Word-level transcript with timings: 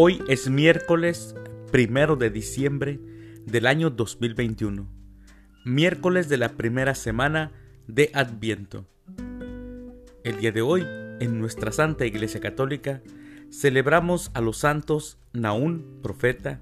Hoy 0.00 0.22
es 0.28 0.48
miércoles 0.48 1.34
primero 1.72 2.14
de 2.14 2.30
diciembre 2.30 3.00
del 3.46 3.66
año 3.66 3.90
2021, 3.90 4.88
miércoles 5.64 6.28
de 6.28 6.36
la 6.36 6.50
primera 6.50 6.94
semana 6.94 7.50
de 7.88 8.12
Adviento. 8.14 8.86
El 10.22 10.38
día 10.38 10.52
de 10.52 10.62
hoy, 10.62 10.86
en 11.18 11.40
nuestra 11.40 11.72
Santa 11.72 12.06
Iglesia 12.06 12.38
Católica, 12.38 13.02
celebramos 13.50 14.30
a 14.34 14.40
los 14.40 14.58
santos 14.58 15.18
Naún, 15.32 15.98
profeta, 16.00 16.60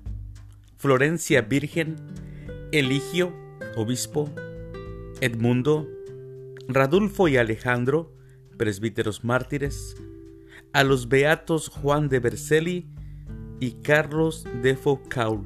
Florencia, 0.79 1.43
virgen, 1.43 1.97
Eligio, 2.73 3.35
obispo, 3.77 4.31
Edmundo, 5.21 5.87
Radulfo 6.69 7.29
y 7.29 7.37
Alejandro, 7.37 8.15
presbíteros 8.57 9.25
mártires, 9.25 9.95
a 10.73 10.85
los 10.85 11.11
beatos 11.11 11.69
Juan 11.69 12.09
de 12.09 12.19
Berceli 12.19 12.96
y 13.61 13.73
Carlos 13.83 14.45
de 14.63 14.77
Foucault. 14.77 15.45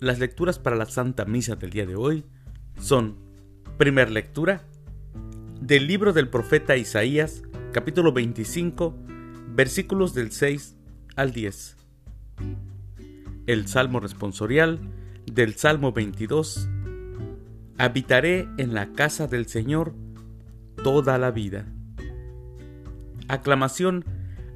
Las 0.00 0.18
lecturas 0.18 0.58
para 0.58 0.76
la 0.76 0.86
Santa 0.86 1.24
Misa 1.24 1.56
del 1.56 1.70
día 1.70 1.86
de 1.86 1.96
hoy 1.96 2.24
son, 2.80 3.16
primer 3.78 4.10
lectura, 4.10 4.62
del 5.60 5.86
libro 5.86 6.12
del 6.12 6.28
profeta 6.28 6.76
Isaías, 6.76 7.42
capítulo 7.72 8.12
25, 8.12 8.94
versículos 9.54 10.14
del 10.14 10.32
6 10.32 10.76
al 11.16 11.32
10. 11.32 11.76
El 13.46 13.68
Salmo 13.68 14.00
responsorial 14.00 14.80
del 15.24 15.54
Salmo 15.54 15.92
22. 15.92 16.68
Habitaré 17.78 18.48
en 18.58 18.74
la 18.74 18.92
casa 18.92 19.26
del 19.26 19.46
Señor 19.46 19.94
toda 20.82 21.18
la 21.18 21.30
vida. 21.30 21.66
Aclamación 23.28 24.04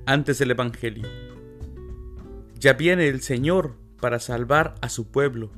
antes 0.06 0.38
del 0.38 0.50
Evangelio. 0.52 1.29
Ya 2.61 2.75
viene 2.75 3.08
el 3.08 3.22
Señor 3.22 3.78
para 4.03 4.19
salvar 4.19 4.75
a 4.83 4.91
su 4.91 5.11
pueblo. 5.11 5.50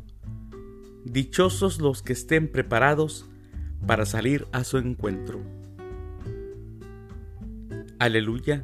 Dichosos 1.04 1.80
los 1.80 2.00
que 2.00 2.12
estén 2.12 2.46
preparados 2.46 3.28
para 3.88 4.06
salir 4.06 4.46
a 4.52 4.62
su 4.62 4.78
encuentro. 4.78 5.40
Aleluya, 7.98 8.62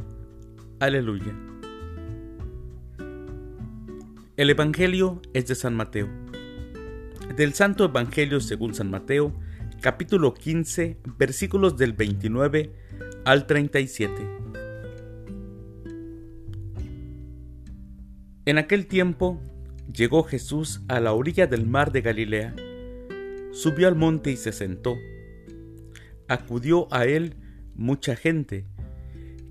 aleluya. 0.78 1.36
El 4.36 4.50
Evangelio 4.50 5.20
es 5.34 5.48
de 5.48 5.56
San 5.56 5.74
Mateo. 5.74 6.08
Del 7.34 7.54
Santo 7.54 7.86
Evangelio 7.86 8.40
según 8.40 8.72
San 8.72 8.88
Mateo, 8.88 9.32
capítulo 9.80 10.32
15, 10.32 10.96
versículos 11.18 11.76
del 11.76 11.92
29 11.92 12.72
al 13.24 13.48
37. 13.48 14.47
En 18.48 18.56
aquel 18.56 18.86
tiempo 18.86 19.38
llegó 19.92 20.22
Jesús 20.22 20.80
a 20.88 21.00
la 21.00 21.12
orilla 21.12 21.46
del 21.46 21.66
mar 21.66 21.92
de 21.92 22.00
Galilea, 22.00 22.56
subió 23.52 23.88
al 23.88 23.94
monte 23.94 24.30
y 24.30 24.38
se 24.38 24.52
sentó. 24.52 24.96
Acudió 26.28 26.88
a 26.90 27.04
él 27.04 27.36
mucha 27.74 28.16
gente, 28.16 28.64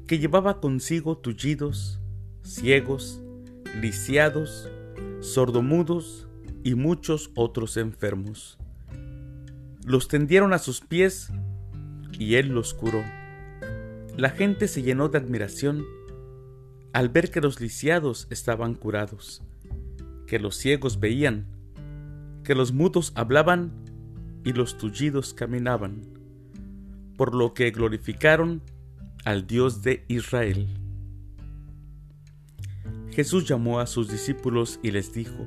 que 0.07 0.17
llevaba 0.17 0.59
consigo 0.59 1.15
tullidos, 1.15 1.99
ciegos, 2.41 3.21
lisiados, 3.79 4.67
sordomudos 5.19 6.27
y 6.63 6.73
muchos 6.73 7.29
otros 7.35 7.77
enfermos. 7.77 8.57
Los 9.85 10.07
tendieron 10.07 10.53
a 10.53 10.57
sus 10.57 10.81
pies 10.81 11.31
y 12.17 12.33
él 12.33 12.47
los 12.47 12.73
curó. 12.73 13.03
La 14.17 14.31
gente 14.31 14.67
se 14.67 14.81
llenó 14.81 15.07
de 15.07 15.19
admiración 15.19 15.85
al 16.97 17.09
ver 17.09 17.29
que 17.29 17.41
los 17.41 17.61
lisiados 17.61 18.25
estaban 18.31 18.73
curados, 18.73 19.43
que 20.25 20.39
los 20.39 20.57
ciegos 20.57 20.99
veían, 20.99 21.45
que 22.43 22.55
los 22.55 22.73
mudos 22.73 23.11
hablaban 23.13 23.71
y 24.43 24.53
los 24.53 24.79
tullidos 24.79 25.35
caminaban, 25.35 26.01
por 27.15 27.35
lo 27.35 27.53
que 27.53 27.69
glorificaron 27.69 28.63
al 29.25 29.45
Dios 29.45 29.83
de 29.83 30.05
Israel. 30.07 30.65
Jesús 33.11 33.47
llamó 33.47 33.79
a 33.79 33.85
sus 33.85 34.09
discípulos 34.09 34.79
y 34.81 34.89
les 34.89 35.13
dijo, 35.13 35.45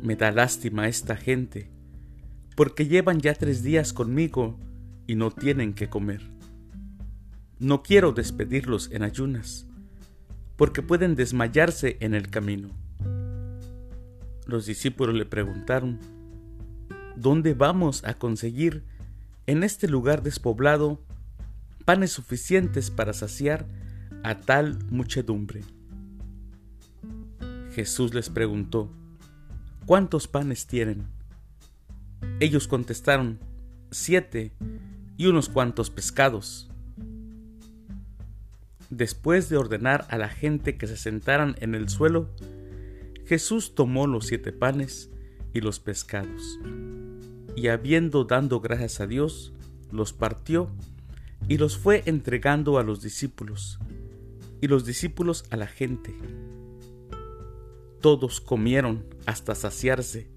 Me 0.00 0.14
da 0.14 0.30
lástima 0.30 0.86
esta 0.86 1.16
gente, 1.16 1.72
porque 2.54 2.86
llevan 2.86 3.18
ya 3.18 3.34
tres 3.34 3.64
días 3.64 3.92
conmigo 3.92 4.60
y 5.08 5.16
no 5.16 5.32
tienen 5.32 5.74
que 5.74 5.88
comer. 5.88 6.22
No 7.58 7.82
quiero 7.82 8.12
despedirlos 8.12 8.92
en 8.92 9.02
ayunas 9.02 9.66
porque 10.60 10.82
pueden 10.82 11.14
desmayarse 11.14 11.96
en 12.00 12.12
el 12.12 12.28
camino. 12.28 12.68
Los 14.44 14.66
discípulos 14.66 15.14
le 15.14 15.24
preguntaron, 15.24 15.98
¿dónde 17.16 17.54
vamos 17.54 18.04
a 18.04 18.12
conseguir 18.12 18.84
en 19.46 19.64
este 19.64 19.88
lugar 19.88 20.22
despoblado 20.22 21.00
panes 21.86 22.12
suficientes 22.12 22.90
para 22.90 23.14
saciar 23.14 23.64
a 24.22 24.34
tal 24.34 24.78
muchedumbre? 24.90 25.62
Jesús 27.72 28.12
les 28.12 28.28
preguntó, 28.28 28.92
¿cuántos 29.86 30.28
panes 30.28 30.66
tienen? 30.66 31.06
Ellos 32.38 32.68
contestaron, 32.68 33.38
siete 33.90 34.52
y 35.16 35.24
unos 35.24 35.48
cuantos 35.48 35.88
pescados. 35.88 36.69
Después 38.90 39.48
de 39.48 39.56
ordenar 39.56 40.04
a 40.10 40.18
la 40.18 40.28
gente 40.28 40.76
que 40.76 40.88
se 40.88 40.96
sentaran 40.96 41.54
en 41.60 41.76
el 41.76 41.88
suelo, 41.88 42.28
Jesús 43.24 43.76
tomó 43.76 44.08
los 44.08 44.26
siete 44.26 44.52
panes 44.52 45.10
y 45.54 45.60
los 45.60 45.78
pescados, 45.78 46.58
y 47.54 47.68
habiendo 47.68 48.24
dado 48.24 48.60
gracias 48.60 49.00
a 49.00 49.06
Dios, 49.06 49.52
los 49.92 50.12
partió 50.12 50.68
y 51.48 51.56
los 51.58 51.78
fue 51.78 52.02
entregando 52.06 52.78
a 52.78 52.82
los 52.82 53.00
discípulos, 53.00 53.78
y 54.60 54.66
los 54.66 54.84
discípulos 54.84 55.44
a 55.50 55.56
la 55.56 55.68
gente. 55.68 56.12
Todos 58.00 58.40
comieron 58.40 59.04
hasta 59.24 59.54
saciarse, 59.54 60.28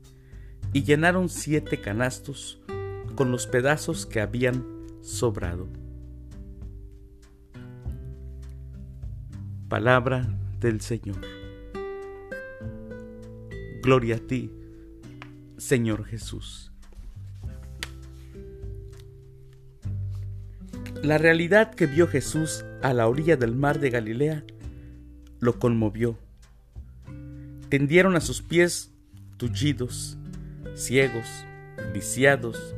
y 0.74 0.84
llenaron 0.84 1.30
siete 1.30 1.81
canastos 1.81 2.62
con 3.16 3.31
los 3.31 3.47
pedazos 3.47 4.06
que 4.06 4.22
habían 4.22 4.63
sobrado. 5.02 5.68
Palabra 9.74 10.28
del 10.60 10.82
Señor. 10.82 11.20
Gloria 13.82 14.18
a 14.18 14.20
ti, 14.20 14.52
Señor 15.58 16.06
Jesús. 16.06 16.72
La 21.02 21.18
realidad 21.18 21.74
que 21.74 21.88
vio 21.88 22.08
Jesús 22.08 22.64
a 22.84 22.94
la 22.94 23.08
orilla 23.08 23.36
del 23.36 23.56
mar 23.56 23.80
de 23.80 23.90
Galilea 23.90 24.44
lo 25.40 25.58
conmovió. 25.58 26.20
Tendieron 27.70 28.16
a 28.16 28.22
sus 28.22 28.44
pies 28.44 28.94
tullidos, 29.38 30.20
ciegos, 30.76 31.48
viciados, 31.92 32.76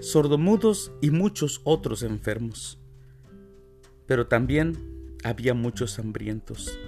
sordomudos 0.00 0.90
y 1.00 1.10
muchos 1.10 1.60
otros 1.62 2.02
enfermos. 2.02 2.80
Pero 4.08 4.26
también 4.26 4.93
había 5.24 5.54
muchos 5.54 5.98
hambrientos. 5.98 6.78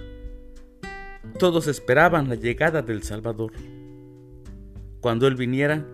Todos 1.39 1.67
esperaban 1.67 2.29
la 2.29 2.35
llegada 2.35 2.81
del 2.81 3.03
Salvador. 3.03 3.51
Cuando 5.01 5.27
Él 5.27 5.35
viniera, 5.35 5.85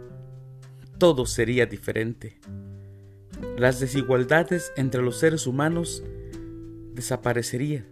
todo 0.99 1.25
sería 1.25 1.65
diferente. 1.65 2.39
Las 3.57 3.79
desigualdades 3.79 4.71
entre 4.77 5.01
los 5.01 5.17
seres 5.17 5.47
humanos 5.47 6.03
desaparecerían. 6.93 7.85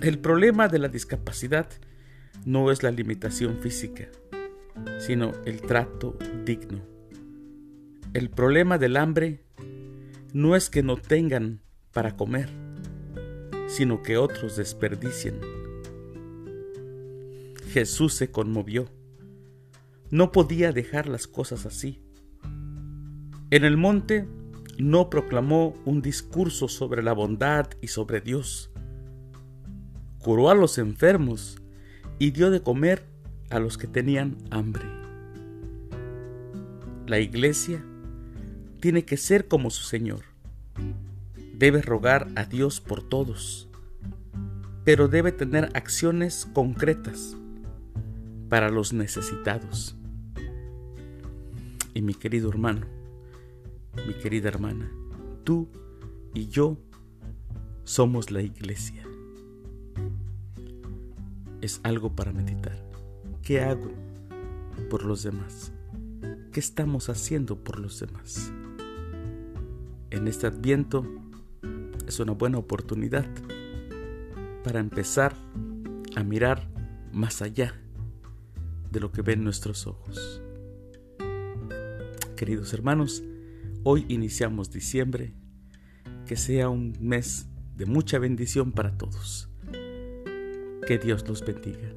El 0.00 0.18
problema 0.18 0.68
de 0.68 0.78
la 0.78 0.88
discapacidad 0.88 1.68
no 2.44 2.70
es 2.70 2.82
la 2.82 2.90
limitación 2.90 3.58
física, 3.58 4.08
sino 4.98 5.32
el 5.44 5.62
trato 5.62 6.18
digno. 6.44 6.82
El 8.12 8.30
problema 8.30 8.78
del 8.78 8.96
hambre 8.96 9.44
no 10.32 10.56
es 10.56 10.68
que 10.70 10.82
no 10.82 10.96
tengan 10.96 11.60
para 11.92 12.16
comer, 12.16 12.50
sino 13.66 14.02
que 14.02 14.16
otros 14.16 14.56
desperdicien. 14.56 15.40
Jesús 17.70 18.14
se 18.14 18.30
conmovió. 18.30 18.88
No 20.10 20.32
podía 20.32 20.72
dejar 20.72 21.08
las 21.08 21.26
cosas 21.26 21.66
así. 21.66 22.00
En 23.50 23.64
el 23.64 23.76
monte 23.76 24.28
no 24.78 25.10
proclamó 25.10 25.74
un 25.84 26.02
discurso 26.02 26.68
sobre 26.68 27.02
la 27.02 27.12
bondad 27.12 27.68
y 27.80 27.88
sobre 27.88 28.20
Dios. 28.20 28.70
Curó 30.18 30.50
a 30.50 30.54
los 30.54 30.78
enfermos 30.78 31.60
y 32.18 32.30
dio 32.30 32.50
de 32.50 32.62
comer 32.62 33.04
a 33.50 33.58
los 33.58 33.76
que 33.76 33.86
tenían 33.86 34.36
hambre. 34.50 34.84
La 37.06 37.18
iglesia 37.18 37.84
tiene 38.80 39.04
que 39.04 39.16
ser 39.16 39.48
como 39.48 39.70
su 39.70 39.82
Señor 39.84 40.33
debe 41.58 41.82
rogar 41.82 42.28
a 42.36 42.44
Dios 42.44 42.80
por 42.80 43.02
todos. 43.02 43.68
pero 44.84 45.08
debe 45.08 45.32
tener 45.32 45.70
acciones 45.74 46.46
concretas 46.52 47.36
para 48.50 48.68
los 48.68 48.92
necesitados. 48.92 49.96
Y 51.94 52.02
mi 52.02 52.12
querido 52.12 52.50
hermano, 52.50 52.86
mi 54.06 54.12
querida 54.14 54.48
hermana, 54.48 54.90
tú 55.42 55.68
y 56.34 56.48
yo 56.48 56.76
somos 57.84 58.30
la 58.30 58.42
iglesia. 58.42 59.04
Es 61.62 61.80
algo 61.82 62.14
para 62.14 62.32
meditar. 62.32 62.76
¿Qué 63.42 63.62
hago 63.62 63.90
por 64.90 65.04
los 65.04 65.22
demás? 65.22 65.72
¿Qué 66.52 66.60
estamos 66.60 67.08
haciendo 67.08 67.56
por 67.56 67.78
los 67.78 68.00
demás? 68.00 68.52
En 70.10 70.28
este 70.28 70.46
adviento 70.46 71.06
es 72.06 72.20
una 72.20 72.32
buena 72.32 72.58
oportunidad 72.58 73.26
para 74.62 74.80
empezar 74.80 75.34
a 76.16 76.22
mirar 76.22 76.68
más 77.12 77.42
allá 77.42 77.80
de 78.90 79.00
lo 79.00 79.12
que 79.12 79.22
ven 79.22 79.44
nuestros 79.44 79.86
ojos. 79.86 80.42
Queridos 82.36 82.72
hermanos, 82.72 83.22
hoy 83.82 84.04
iniciamos 84.08 84.70
diciembre, 84.70 85.34
que 86.26 86.36
sea 86.36 86.68
un 86.68 86.96
mes 87.00 87.48
de 87.76 87.86
mucha 87.86 88.18
bendición 88.18 88.72
para 88.72 88.96
todos. 88.96 89.48
Que 90.86 90.98
Dios 90.98 91.26
los 91.28 91.44
bendiga. 91.44 91.94